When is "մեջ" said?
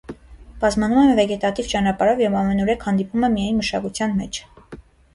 4.25-4.45